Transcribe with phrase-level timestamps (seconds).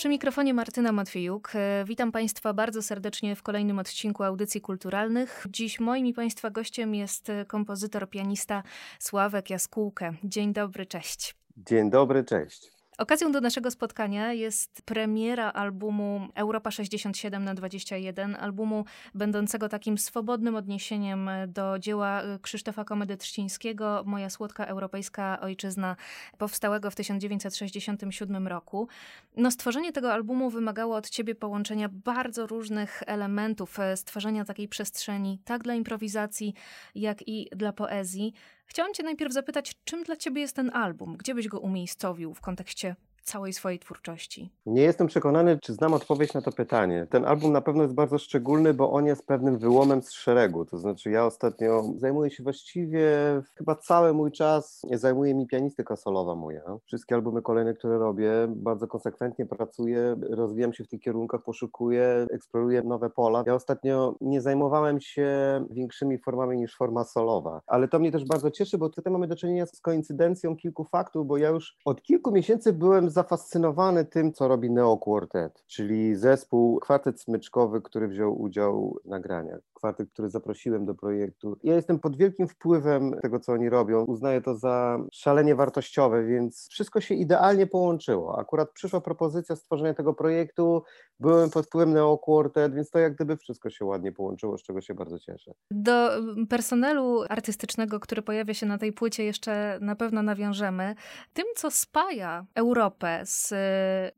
[0.00, 1.52] Przy mikrofonie Martyna Matwiejuk.
[1.54, 5.46] E, witam Państwa bardzo serdecznie w kolejnym odcinku Audycji Kulturalnych.
[5.50, 8.62] Dziś moim i Państwa gościem jest kompozytor, pianista
[8.98, 10.12] Sławek Jaskółkę.
[10.24, 11.34] Dzień dobry, cześć.
[11.56, 12.79] Dzień dobry, cześć.
[13.00, 18.84] Okazją do naszego spotkania jest premiera albumu Europa 67 na 21, albumu
[19.14, 25.96] będącego takim swobodnym odniesieniem do dzieła Krzysztofa Komedy-Trzcińskiego, Moja słodka europejska ojczyzna,
[26.38, 28.88] powstałego w 1967 roku.
[29.36, 35.62] No, stworzenie tego albumu wymagało od ciebie połączenia bardzo różnych elementów, stworzenia takiej przestrzeni, tak
[35.62, 36.54] dla improwizacji,
[36.94, 38.34] jak i dla poezji.
[38.70, 41.16] Chciałam Cię najpierw zapytać, czym dla Ciebie jest ten album?
[41.16, 44.52] Gdzie byś go umiejscowił w kontekście całej swojej twórczości?
[44.66, 47.06] Nie jestem przekonany, czy znam odpowiedź na to pytanie.
[47.10, 50.64] Ten album na pewno jest bardzo szczególny, bo on jest pewnym wyłomem z szeregu.
[50.64, 53.10] To znaczy, ja ostatnio zajmuję się właściwie
[53.56, 56.62] chyba cały mój czas, zajmuje mi pianistyka solowa moja.
[56.84, 62.82] Wszystkie albumy kolejne, które robię, bardzo konsekwentnie pracuję, rozwijam się w tych kierunkach, poszukuję, eksploruję
[62.82, 63.44] nowe pola.
[63.46, 65.30] Ja ostatnio nie zajmowałem się
[65.70, 69.36] większymi formami niż forma solowa, ale to mnie też bardzo cieszy, bo tutaj mamy do
[69.36, 74.48] czynienia z koincydencją kilku faktów, bo ja już od kilku miesięcy byłem zafascynowany tym, co
[74.48, 79.60] robi Neo Quartet, czyli zespół, kwartet smyczkowy, który wziął udział w nagraniach.
[79.74, 81.56] Kwartet, który zaprosiłem do projektu.
[81.62, 84.04] Ja jestem pod wielkim wpływem tego, co oni robią.
[84.04, 88.38] Uznaję to za szalenie wartościowe, więc wszystko się idealnie połączyło.
[88.38, 90.82] Akurat przyszła propozycja stworzenia tego projektu,
[91.20, 94.80] byłem pod wpływem Neo Quartet, więc to jak gdyby wszystko się ładnie połączyło, z czego
[94.80, 95.52] się bardzo cieszę.
[95.70, 96.10] Do
[96.48, 100.94] personelu artystycznego, który pojawia się na tej płycie, jeszcze na pewno nawiążemy.
[101.32, 103.54] Tym, co spaja Europę z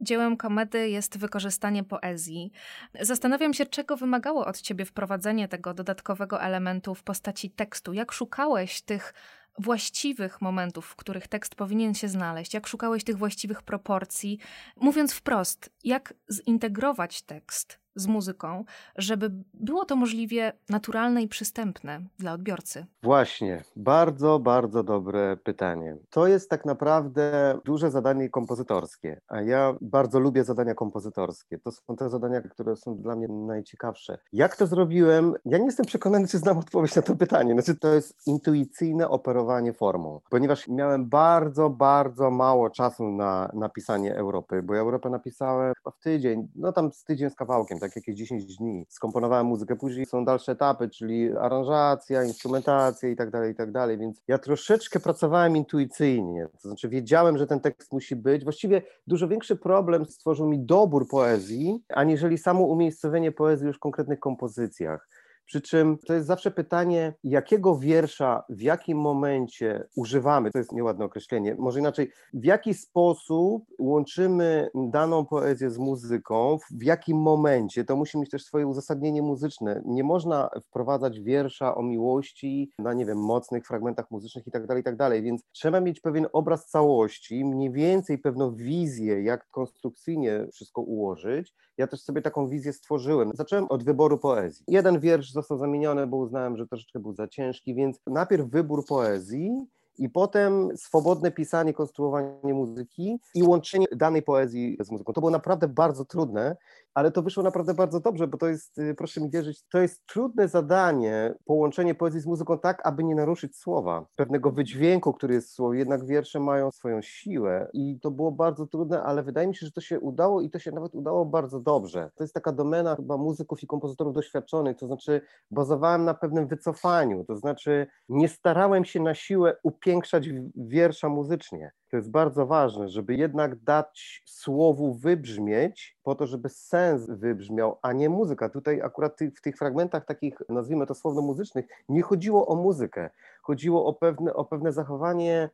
[0.01, 2.53] dziełem komedy, jest wykorzystanie poezji.
[3.01, 7.93] Zastanawiam się, czego wymagało od ciebie wprowadzenie tego dodatkowego elementu w postaci tekstu.
[7.93, 9.15] Jak szukałeś tych
[9.59, 14.39] właściwych momentów, w których tekst powinien się znaleźć, jak szukałeś tych właściwych proporcji.
[14.77, 18.65] Mówiąc wprost, jak zintegrować tekst z muzyką,
[18.97, 22.87] żeby było to możliwie naturalne i przystępne dla odbiorcy?
[23.03, 25.97] Właśnie, bardzo, bardzo dobre pytanie.
[26.11, 31.59] To jest tak naprawdę duże zadanie kompozytorskie, a ja bardzo lubię zadania kompozytorskie.
[31.59, 34.19] To są te zadania, które są dla mnie najciekawsze.
[34.33, 35.35] Jak to zrobiłem?
[35.45, 37.53] Ja nie jestem przekonany, czy znam odpowiedź na to pytanie.
[37.53, 44.63] Znaczy, to jest intuicyjne operowanie formą, ponieważ miałem bardzo, bardzo mało czasu na napisanie Europy,
[44.63, 48.17] bo ja Europę napisałem chyba w tydzień, no tam z tydzień z kawałkiem tak jakieś
[48.17, 48.87] 10 dni.
[48.89, 53.99] Skomponowałem muzykę, później są dalsze etapy, czyli aranżacja, instrumentacja i tak dalej, i tak dalej,
[53.99, 58.45] więc ja troszeczkę pracowałem intuicyjnie, to znaczy wiedziałem, że ten tekst musi być.
[58.45, 64.21] Właściwie dużo większy problem stworzył mi dobór poezji, aniżeli samo umiejscowienie poezji już w konkretnych
[64.21, 65.09] kompozycjach.
[65.45, 71.05] Przy czym to jest zawsze pytanie, jakiego wiersza w jakim momencie używamy, to jest nieładne
[71.05, 77.97] określenie, może inaczej, w jaki sposób łączymy daną poezję z muzyką, w jakim momencie, to
[77.97, 79.83] musi mieć też swoje uzasadnienie muzyczne.
[79.85, 84.81] Nie można wprowadzać wiersza o miłości na, nie wiem, mocnych fragmentach muzycznych i tak dalej,
[84.81, 90.83] i tak więc trzeba mieć pewien obraz całości, mniej więcej pewną wizję, jak konstrukcyjnie wszystko
[90.83, 91.55] ułożyć.
[91.83, 93.31] Ja też sobie taką wizję stworzyłem.
[93.35, 94.65] Zacząłem od wyboru poezji.
[94.69, 99.67] Jeden wiersz został zamieniony, bo uznałem, że troszeczkę był za ciężki, więc najpierw wybór poezji,
[99.99, 105.13] i potem swobodne pisanie, konstruowanie muzyki i łączenie danej poezji z muzyką.
[105.13, 106.57] To było naprawdę bardzo trudne,
[106.95, 110.07] ale to wyszło naprawdę bardzo dobrze, bo to jest, y, proszę mi wierzyć, to jest
[110.07, 115.49] trudne zadanie, połączenie poezji z muzyką tak, aby nie naruszyć słowa, pewnego wydźwięku, który jest
[115.49, 119.57] w słowie, jednak wiersze mają swoją siłę i to było bardzo trudne, ale wydaje mi
[119.57, 122.11] się, że to się udało i to się nawet udało bardzo dobrze.
[122.15, 127.25] To jest taka domena chyba muzyków i kompozytorów doświadczonych, to znaczy bazowałem na pewnym wycofaniu,
[127.25, 131.73] to znaczy nie starałem się na siłę upiększać wiersza muzycznie.
[131.93, 137.93] To jest bardzo ważne, żeby jednak dać słowu wybrzmieć, po to, żeby sens wybrzmiał, a
[137.93, 138.49] nie muzyka.
[138.49, 143.11] Tutaj akurat w tych fragmentach takich, nazwijmy to słowno muzycznych, nie chodziło o muzykę.
[143.43, 145.51] Chodziło o pewne, o pewne zachowanie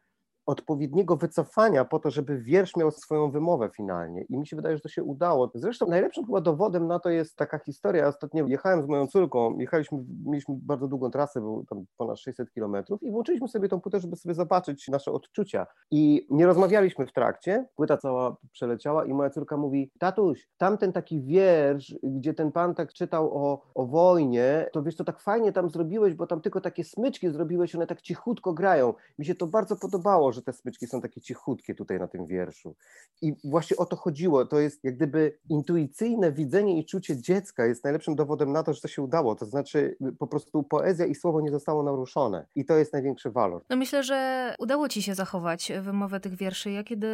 [0.49, 4.23] odpowiedniego wycofania po to, żeby wiersz miał swoją wymowę finalnie.
[4.23, 5.51] I mi się wydaje, że to się udało.
[5.55, 8.09] Zresztą najlepszym chyba dowodem na to jest taka historia.
[8.09, 13.03] Ostatnio jechałem z moją córką, jechaliśmy, mieliśmy bardzo długą trasę, było tam ponad 600 kilometrów
[13.03, 15.67] i włączyliśmy sobie tą płytę, żeby sobie zobaczyć nasze odczucia.
[15.91, 21.23] I nie rozmawialiśmy w trakcie, płyta cała przeleciała i moja córka mówi, tatuś, tamten taki
[21.23, 25.71] wiersz, gdzie ten pan tak czytał o, o wojnie, to wiesz, to tak fajnie tam
[25.71, 28.95] zrobiłeś, bo tam tylko takie smyczki zrobiłeś, one tak cichutko grają.
[29.19, 32.77] Mi się to bardzo podobało, że te smyczki są takie cichutkie tutaj na tym wierszu.
[33.23, 34.47] I właśnie o to chodziło.
[34.47, 38.81] To jest jak gdyby intuicyjne widzenie i czucie dziecka jest najlepszym dowodem na to, że
[38.81, 39.35] to się udało.
[39.35, 42.47] To znaczy po prostu poezja i słowo nie zostało naruszone.
[42.55, 43.65] I to jest największy walor.
[43.71, 46.71] No myślę, że udało ci się zachować wymowę tych wierszy.
[46.71, 47.07] Ja kiedy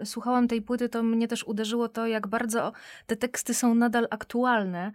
[0.00, 2.72] y, słuchałam tej płyty, to mnie też uderzyło to, jak bardzo
[3.06, 4.92] te teksty są nadal aktualne.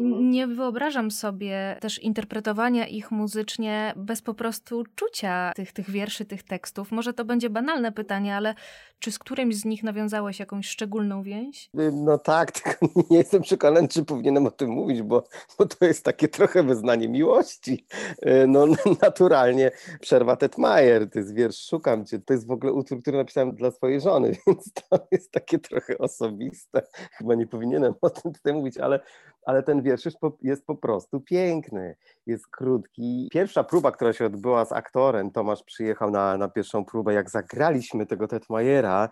[0.00, 6.42] Nie wyobrażam sobie też interpretowania ich muzycznie bez po prostu czucia tych, tych wierszy, tych
[6.42, 6.92] tekstów.
[6.92, 8.54] Może to będzie banalne pytanie, ale
[8.98, 11.70] czy z którymś z nich nawiązałeś jakąś szczególną więź?
[11.92, 15.24] No tak, tylko nie jestem przekonany, czy powinienem o tym mówić, bo,
[15.58, 17.86] bo to jest takie trochę wyznanie miłości.
[18.22, 18.66] E, no
[19.02, 19.70] naturalnie
[20.00, 23.70] Przerwa Tetmajer, to jest wiersz Szukam Cię, to jest w ogóle utwór, który napisałem dla
[23.70, 26.82] swojej żony, więc to jest takie trochę osobiste.
[27.12, 29.00] Chyba nie powinienem o tym tutaj mówić, ale
[29.46, 31.96] ale ten wiersz jest po, jest po prostu piękny,
[32.26, 33.28] jest krótki.
[33.32, 38.06] Pierwsza próba, która się odbyła z aktorem, Tomasz przyjechał na, na pierwszą próbę, jak zagraliśmy
[38.06, 39.08] tego Tetmajera,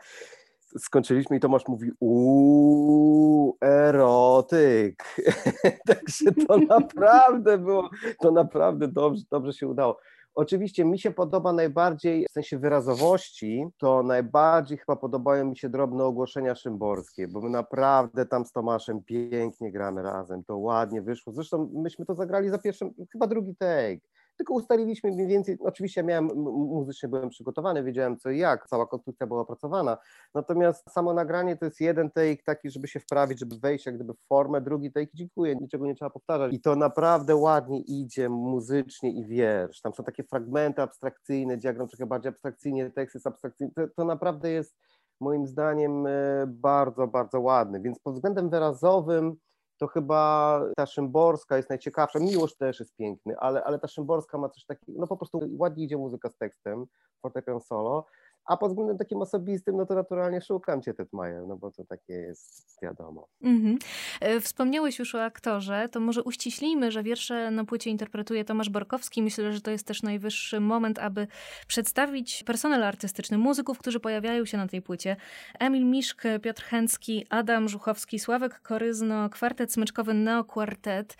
[0.78, 5.04] skończyliśmy i Tomasz mówi uuu, erotyk.
[5.88, 7.90] Także to naprawdę było,
[8.20, 9.98] to naprawdę dobrze, dobrze się udało.
[10.34, 16.04] Oczywiście mi się podoba najbardziej w sensie wyrazowości, to najbardziej chyba podobają mi się drobne
[16.04, 21.32] ogłoszenia szymborskie, bo my naprawdę tam z Tomaszem pięknie gramy razem, to ładnie wyszło.
[21.32, 24.00] Zresztą myśmy to zagrali za pierwszym, chyba drugi take
[24.36, 29.26] tylko ustaliliśmy mniej więcej, oczywiście miałem, muzycznie byłem przygotowany, wiedziałem co i jak, cała konstrukcja
[29.26, 29.98] była opracowana,
[30.34, 34.14] natomiast samo nagranie to jest jeden take taki, żeby się wprawić, żeby wejść jak gdyby
[34.14, 36.52] w formę, drugi take, dziękuję, niczego nie trzeba powtarzać.
[36.52, 42.06] I to naprawdę ładnie idzie muzycznie i wiersz, tam są takie fragmenty abstrakcyjne, diagram trochę
[42.06, 44.76] bardziej abstrakcyjnie, tekst jest abstrakcyjny, to, to naprawdę jest
[45.20, 46.10] moim zdaniem e,
[46.46, 49.36] bardzo, bardzo ładny, więc pod względem wyrazowym
[49.84, 52.18] to chyba ta Szymborska jest najciekawsza.
[52.18, 55.84] Miłość też jest piękny, ale, ale ta Szymborska ma coś takiego, no po prostu ładnie
[55.84, 56.86] idzie muzyka z tekstem,
[57.22, 58.06] fortepian solo,
[58.46, 62.12] a pod względem takim osobistym, no to naturalnie szukam cię, Tetmajer, no bo to takie
[62.12, 63.28] jest wiadomo.
[63.42, 63.78] Mhm.
[64.20, 69.22] E, wspomniałeś już o aktorze, to może uściślimy, że wiersze na płycie interpretuje Tomasz Borkowski.
[69.22, 71.26] Myślę, że to jest też najwyższy moment, aby
[71.66, 75.16] przedstawić personel artystyczny, muzyków, którzy pojawiają się na tej płycie.
[75.58, 81.16] Emil Miszk, Piotr Chęcki, Adam Żuchowski, Sławek Koryzno, kwartet smyczkowy Neo Quartet.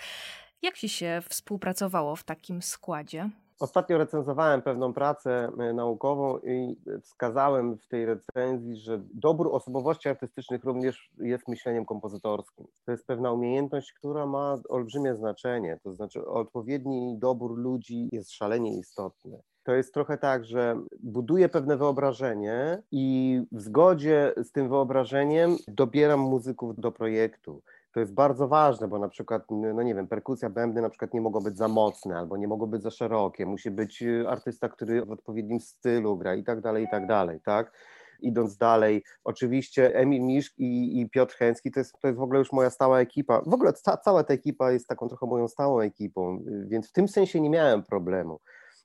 [0.63, 3.31] Jak ci się współpracowało w takim składzie?
[3.61, 10.65] Ostatnio recenzowałem pewną pracę e, naukową i wskazałem w tej recenzji, że dobór osobowości artystycznych
[10.65, 12.67] również jest myśleniem kompozytorskim.
[12.85, 18.79] To jest pewna umiejętność, która ma olbrzymie znaczenie, to znaczy odpowiedni dobór ludzi jest szalenie
[18.79, 19.39] istotny.
[19.65, 26.21] To jest trochę tak, że buduję pewne wyobrażenie i w zgodzie z tym wyobrażeniem dobieram
[26.21, 27.63] muzyków do projektu
[27.95, 31.21] to jest bardzo ważne, bo na przykład, no nie wiem, perkusja, bębny na przykład nie
[31.21, 35.05] mogą być za mocne albo nie mogą być za szerokie, musi być y, artysta, który
[35.05, 37.73] w odpowiednim stylu gra i tak dalej, i tak dalej, tak?
[38.21, 42.39] Idąc dalej, oczywiście Emil Miszk i, i Piotr Chęcki to jest, to jest w ogóle
[42.39, 43.43] już moja stała ekipa.
[43.47, 46.93] W ogóle ca, cała ta ekipa jest taką trochę moją stałą ekipą, y, więc w
[46.93, 48.41] tym sensie nie miałem problemu.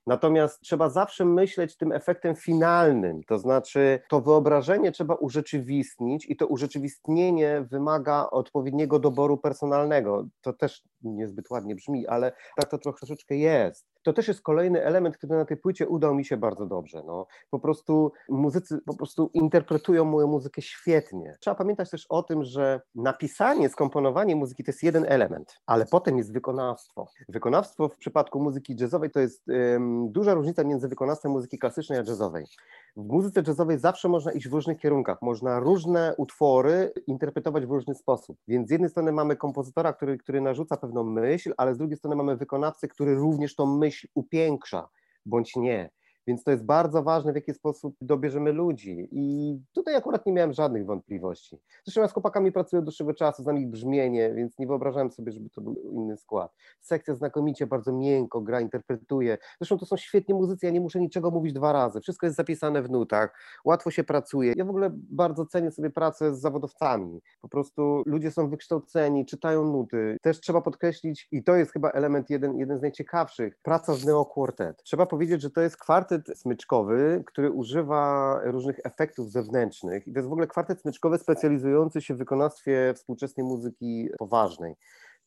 [0.08, 6.48] Natomiast trzeba zawsze myśleć tym efektem finalnym, to znaczy to wyobrażenie trzeba urzeczywistnić i to
[6.48, 10.26] urzeczywistnienie wymaga odpowiedniego doboru personalnego.
[10.42, 15.18] To też niezbyt ładnie brzmi, ale tak to troszeczkę jest to też jest kolejny element,
[15.18, 17.04] który na tej płycie udał mi się bardzo dobrze.
[17.06, 17.28] No.
[17.50, 21.38] Po prostu muzycy po prostu interpretują moją muzykę świetnie.
[21.40, 26.18] Trzeba pamiętać też o tym, że napisanie, skomponowanie muzyki to jest jeden element, ale potem
[26.18, 27.08] jest wykonawstwo.
[27.30, 32.04] Wykonawstwo w przypadku muzyki jazzowej to jest um, duża różnica między wykonawstwem muzyki klasycznej a
[32.04, 32.46] jazzowej.
[32.96, 37.96] W muzyce jazzowej zawsze można iść w różnych kierunkach, można różne utwory interpretować w różny
[37.96, 38.38] sposób.
[38.48, 42.16] Więc z jednej strony mamy kompozytora, który, który narzuca pewną myśl, ale z drugiej strony
[42.16, 44.90] mamy wykonawcę, który również tą myśl upiększa
[45.26, 45.90] bądź nie.
[46.28, 49.08] Więc to jest bardzo ważne, w jaki sposób dobierzemy ludzi.
[49.12, 51.60] I tutaj akurat nie miałem żadnych wątpliwości.
[51.86, 55.32] Zresztą ja z chłopakami pracuję od dłuższego czasu, znam ich brzmienie, więc nie wyobrażałem sobie,
[55.32, 56.56] żeby to był inny skład.
[56.82, 59.38] Sekcja znakomicie, bardzo miękko gra, interpretuje.
[59.62, 62.02] Zresztą to są świetni muzycy, ja nie muszę niczego mówić dwa razy.
[62.02, 64.54] Wszystko jest zapisane w nutach, łatwo się pracuje.
[64.58, 67.22] Ja w ogóle bardzo cenię sobie pracę z zawodowcami.
[67.42, 70.18] Po prostu ludzie są wykształceni, czytają nuty.
[70.22, 74.26] Też trzeba podkreślić, i to jest chyba element jeden, jeden z najciekawszych, praca z Neo
[74.26, 74.84] Quartet.
[74.84, 80.08] Trzeba powiedzieć, że to jest kwartet kwartet smyczkowy, który używa różnych efektów zewnętrznych.
[80.08, 84.76] I to jest w ogóle kwartet smyczkowy specjalizujący się w wykonawstwie współczesnej muzyki poważnej.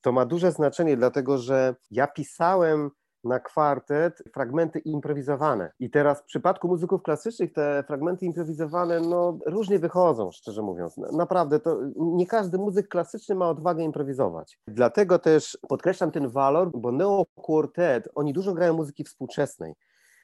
[0.00, 2.90] To ma duże znaczenie, dlatego że ja pisałem
[3.24, 5.72] na kwartet fragmenty improwizowane.
[5.80, 10.96] I teraz w przypadku muzyków klasycznych te fragmenty improwizowane no, różnie wychodzą, szczerze mówiąc.
[11.12, 14.58] Naprawdę, to nie każdy muzyk klasyczny ma odwagę improwizować.
[14.66, 19.74] Dlatego też podkreślam ten walor, bo Neo Quartet, oni dużo grają muzyki współczesnej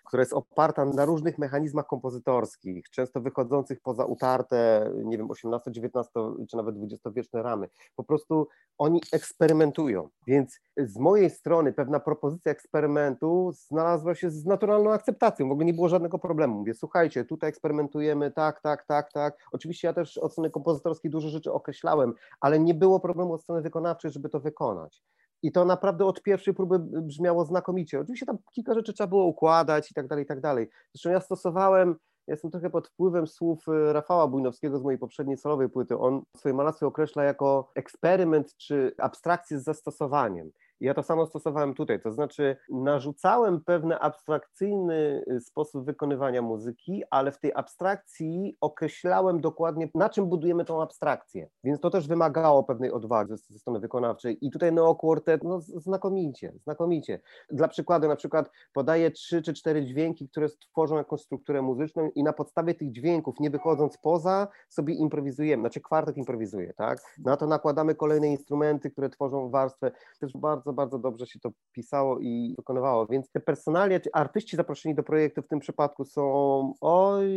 [0.08, 6.10] która jest oparta na różnych mechanizmach kompozytorskich, często wychodzących poza utarte, nie wiem, 18, 19
[6.50, 7.68] czy nawet 20-wieczne ramy.
[7.96, 8.48] Po prostu
[8.78, 10.08] oni eksperymentują.
[10.26, 15.48] Więc z mojej strony pewna propozycja eksperymentu znalazła się z naturalną akceptacją.
[15.48, 16.58] W ogóle nie było żadnego problemu.
[16.58, 19.38] Mówię, słuchajcie, tutaj eksperymentujemy, tak, tak, tak, tak.
[19.52, 23.62] Oczywiście ja też od strony kompozytorskiej dużo rzeczy określałem, ale nie było problemu od strony
[23.62, 25.02] wykonawczej, żeby to wykonać.
[25.42, 28.00] I to naprawdę od pierwszej próby brzmiało znakomicie.
[28.00, 30.68] Oczywiście tam kilka rzeczy trzeba było układać i tak dalej, i tak dalej.
[30.92, 35.36] Zresztą ja stosowałem, ja jestem trochę pod wpływem słów y, Rafała Bujnowskiego z mojej poprzedniej
[35.36, 35.98] solowej płyty.
[35.98, 40.50] On swoje malarstwo określa jako eksperyment czy abstrakcję z zastosowaniem.
[40.80, 47.32] Ja to samo stosowałem tutaj, to znaczy narzucałem pewien abstrakcyjny y, sposób wykonywania muzyki, ale
[47.32, 51.48] w tej abstrakcji określałem dokładnie, na czym budujemy tą abstrakcję.
[51.64, 54.46] Więc to też wymagało pewnej odwagi ze, strony wykonawczej.
[54.46, 57.20] I tutaj Neo Quartet, no znakomicie, znakomicie.
[57.50, 62.22] Dla przykładu, na przykład podaję trzy czy cztery dźwięki, które stworzą jakąś strukturę muzyczną i
[62.22, 66.98] na podstawie tych dźwięków, nie wychodząc poza, sobie improwizujemy, znaczy kwartet improwizuje, tak?
[67.24, 69.90] Na to nakładamy kolejne instrumenty, które tworzą warstwę.
[70.20, 74.56] Też bardzo bardzo, bardzo dobrze się to pisało i wykonywało, więc te personalia, czy artyści
[74.56, 77.28] zaproszeni do projektu w tym przypadku są oj,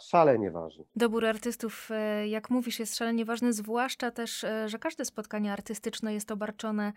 [0.00, 0.84] szalenie ważni.
[0.96, 6.14] Dobór artystów, e, jak mówisz, jest szalenie ważny, zwłaszcza też, e, że każde spotkanie artystyczne
[6.14, 6.92] jest obarczone,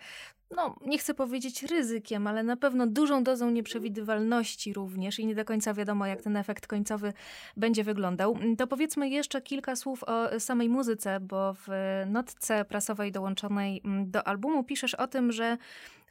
[0.56, 5.46] no nie chcę powiedzieć ryzykiem, ale na pewno dużą dozą nieprzewidywalności również i nie do
[5.46, 7.14] końca wiadomo, jak ten efekt końcowy
[7.58, 8.38] będzie wyglądał.
[8.58, 11.68] To powiedzmy jeszcze kilka słów o samej muzyce, bo w
[12.06, 15.58] notce prasowej dołączonej mm, do albumu piszesz o tym, że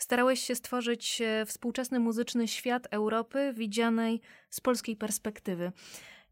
[0.00, 4.20] Starałeś się stworzyć e, współczesny muzyczny świat Europy widzianej
[4.50, 5.72] z polskiej perspektywy.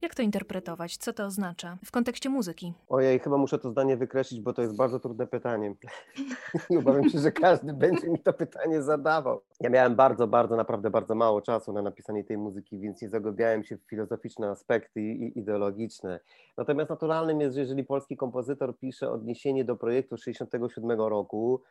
[0.03, 0.97] Jak to interpretować?
[0.97, 2.73] Co to oznacza w kontekście muzyki?
[2.89, 5.75] Ojej, chyba muszę to zdanie wykreślić, bo to jest bardzo trudne pytanie.
[6.71, 9.41] I obawiam się, że każdy będzie mi to pytanie zadawał.
[9.61, 13.65] Ja miałem bardzo, bardzo, naprawdę bardzo mało czasu na napisanie tej muzyki, więc nie zagłębiałem
[13.65, 16.21] się w filozoficzne aspekty i ideologiczne.
[16.57, 21.63] Natomiast naturalnym jest, że jeżeli polski kompozytor pisze odniesienie do projektu 67 roku,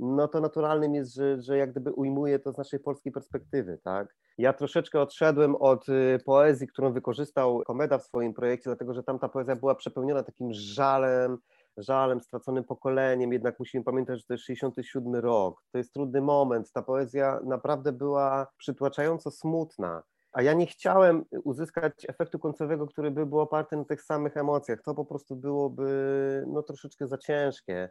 [0.00, 4.16] no to naturalnym jest, że, że jak gdyby ujmuje to z naszej polskiej perspektywy, tak?
[4.38, 9.18] Ja troszeczkę odszedłem od y, poezji, którą wykorzystał Komeda w swoim projekcie, dlatego że tam
[9.18, 11.38] ta poezja była przepełniona takim żalem,
[11.76, 16.72] żalem, straconym pokoleniem, jednak musimy pamiętać, że to jest 67 rok, to jest trudny moment,
[16.72, 20.02] ta poezja naprawdę była przytłaczająco smutna,
[20.32, 24.82] a ja nie chciałem uzyskać efektu końcowego, który by był oparty na tych samych emocjach,
[24.82, 27.90] to po prostu byłoby no, troszeczkę za ciężkie.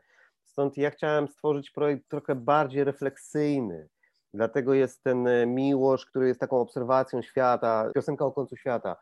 [0.52, 3.90] Stąd ja chciałem stworzyć projekt trochę bardziej refleksyjny.
[4.34, 8.96] Dlatego jest ten e, Miłosz, który jest taką obserwacją świata, piosenka o końcu świata.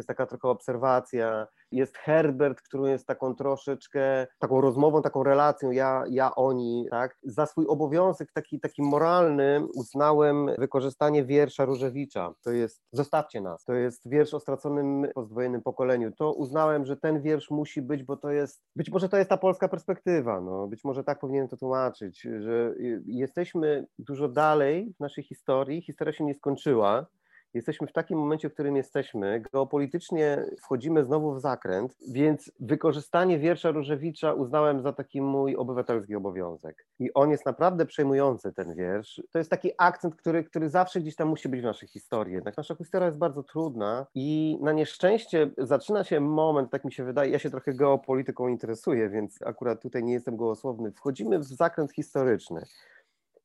[0.00, 6.04] Jest taka trochę obserwacja, jest Herbert, który jest taką troszeczkę, taką rozmową, taką relacją, ja,
[6.10, 7.16] ja, oni, tak.
[7.22, 13.74] Za swój obowiązek taki, taki moralny uznałem wykorzystanie wiersza Różewicza, to jest Zostawcie nas, to
[13.74, 16.12] jest wiersz o straconym pozdwojennym pokoleniu.
[16.12, 19.36] To uznałem, że ten wiersz musi być, bo to jest, być może to jest ta
[19.36, 22.74] polska perspektywa, no, być może tak powinienem to tłumaczyć, że
[23.06, 27.06] jesteśmy dużo dalej w naszej historii, historia się nie skończyła,
[27.54, 33.70] jesteśmy w takim momencie, w którym jesteśmy, geopolitycznie wchodzimy znowu w zakręt, więc wykorzystanie wiersza
[33.70, 36.86] Różewicza uznałem za taki mój obywatelski obowiązek.
[36.98, 39.22] I on jest naprawdę przejmujący, ten wiersz.
[39.32, 42.34] To jest taki akcent, który, który zawsze gdzieś tam musi być w naszej historii.
[42.34, 47.04] Jednak nasza historia jest bardzo trudna i na nieszczęście zaczyna się moment, tak mi się
[47.04, 51.92] wydaje, ja się trochę geopolityką interesuję, więc akurat tutaj nie jestem gołosłowny, wchodzimy w zakręt
[51.92, 52.64] historyczny.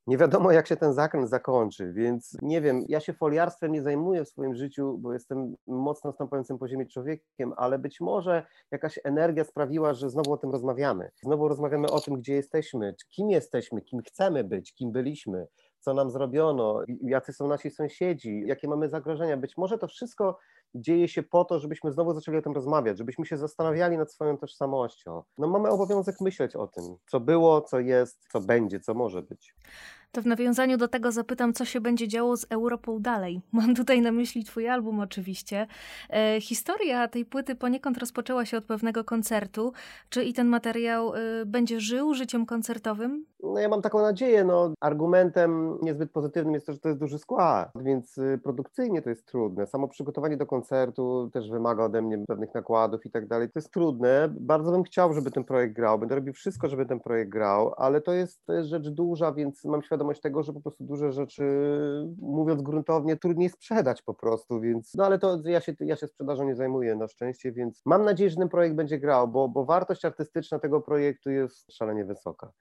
[0.06, 4.24] Nie wiadomo, jak się ten zakręt zakończy, więc nie wiem, ja się foliarstwem nie zajmuję
[4.24, 9.44] w swoim życiu, bo jestem mocno stąpającym po ziemi człowiekiem, ale być może jakaś energia
[9.44, 11.10] sprawiła, że znowu o tym rozmawiamy.
[11.22, 15.46] Znowu rozmawiamy o tym, gdzie jesteśmy, kim jesteśmy, kim chcemy być, kim byliśmy,
[15.80, 19.36] co nam zrobiono, jacy są nasi sąsiedzi, jakie mamy zagrożenia.
[19.36, 20.38] Być może to wszystko
[20.74, 24.38] dzieje się po to, żebyśmy znowu zaczęli o tym rozmawiać, żebyśmy się zastanawiali nad swoją
[24.38, 25.22] tożsamością.
[25.38, 29.54] No mamy obowiązek myśleć o tym, co było, co jest, co będzie, co może być.
[30.16, 33.40] To w nawiązaniu do tego zapytam, co się będzie działo z Europą dalej.
[33.52, 35.66] Mam tutaj na myśli Twój album, oczywiście.
[36.10, 39.72] E, historia tej płyty poniekąd rozpoczęła się od pewnego koncertu.
[40.08, 43.26] Czy i ten materiał e, będzie żył życiem koncertowym?
[43.42, 44.44] No ja mam taką nadzieję.
[44.44, 49.10] No, argumentem niezbyt pozytywnym jest to, że to jest duży skład, więc y, produkcyjnie to
[49.10, 49.66] jest trudne.
[49.66, 53.48] Samo przygotowanie do koncertu też wymaga ode mnie pewnych nakładów i tak dalej.
[53.48, 54.28] To jest trudne.
[54.40, 55.98] Bardzo bym chciał, żeby ten projekt grał.
[55.98, 59.64] Będę robił wszystko, żeby ten projekt grał, ale to jest, to jest rzecz duża, więc
[59.64, 61.44] mam świadomość tego, że po prostu duże rzeczy,
[62.18, 66.44] mówiąc gruntownie, trudniej sprzedać po prostu, więc no ale to ja się, ja się sprzedażą
[66.44, 70.04] nie zajmuję na szczęście, więc mam nadzieję, że ten projekt będzie grał, bo, bo wartość
[70.04, 72.52] artystyczna tego projektu jest szalenie wysoka.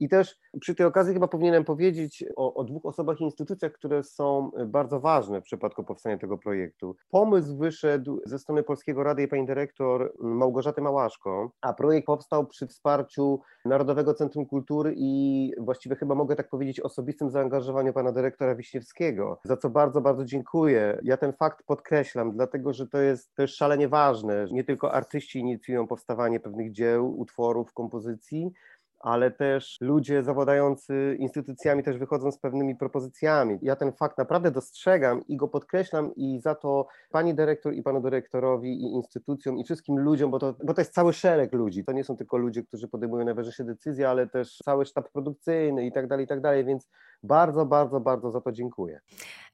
[0.00, 4.02] I też przy tej okazji chyba powinienem powiedzieć o, o, dwóch osobach i instytucjach, które
[4.02, 6.96] są bardzo ważne w przypadku powstania tego projektu.
[7.10, 12.66] Pomysł wyszedł ze strony Polskiego Rady i pani dyrektor Małgorzaty Małaszko, a projekt powstał przy
[12.66, 19.40] wsparciu Narodowego Centrum Kultury i właściwie chyba mogę tak powiedzieć osobistym zaangażowaniu pana dyrektora Wiśniewskiego,
[19.44, 20.98] za co bardzo, bardzo dziękuję.
[21.02, 24.46] Ja ten fakt podkreślam, dlatego że to jest też szalenie ważne.
[24.52, 28.52] Nie tylko artyści inicjują powstawanie pewnych dzieł, utworów, kompozycji,
[29.00, 33.58] ale też ludzie zawodający instytucjami też wychodzą z pewnymi propozycjami.
[33.62, 38.00] Ja ten fakt naprawdę dostrzegam i go podkreślam i za to pani dyrektor i panu
[38.00, 41.84] dyrektorowi i instytucjom i wszystkim ludziom, bo to, bo to jest cały szereg ludzi.
[41.84, 45.92] To nie są tylko ludzie, którzy podejmują najważniejsze decyzje, ale też cały sztab produkcyjny i
[45.92, 46.88] tak dalej, i tak dalej, więc
[47.22, 49.00] bardzo, bardzo, bardzo za to dziękuję.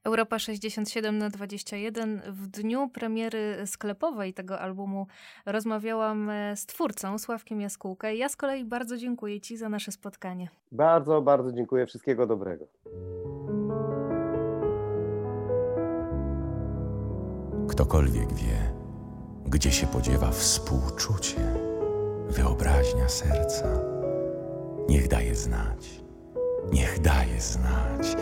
[0.05, 2.23] Europa 67 na 21.
[2.27, 5.07] W dniu premiery sklepowej tego albumu
[5.47, 8.17] rozmawiałam e, z twórcą Sławkiem Jaskółkę.
[8.17, 10.49] Ja z kolei bardzo dziękuję Ci za nasze spotkanie.
[10.73, 11.87] Bardzo, bardzo dziękuję.
[11.87, 12.67] Wszystkiego dobrego.
[17.69, 18.73] Ktokolwiek wie,
[19.47, 21.37] gdzie się podziewa współczucie,
[22.29, 23.81] wyobraźnia serca,
[24.89, 26.04] niech daje znać,
[26.73, 28.17] niech daje znać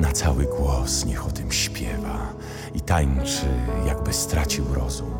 [0.00, 2.32] na cały głos niech o tym śpiewa
[2.74, 3.46] i tańczy,
[3.86, 5.14] jakby stracił rozum,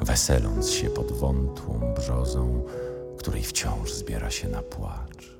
[0.00, 2.62] weseląc się pod wątłą brzozą,
[3.18, 5.38] której wciąż zbiera się na płacz.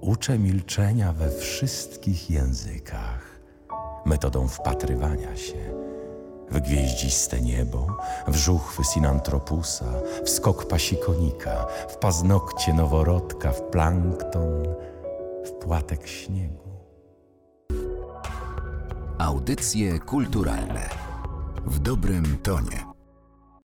[0.00, 3.40] Uczę milczenia we wszystkich językach,
[4.04, 5.85] metodą wpatrywania się
[6.50, 7.86] w gwieździste niebo,
[8.28, 9.84] w żuchwy sinantropusa,
[10.24, 14.62] w skok pasikonika, w paznokcie noworodka, w plankton,
[15.44, 16.66] w płatek śniegu.
[19.18, 20.88] Audycje kulturalne
[21.66, 22.95] w dobrym tonie.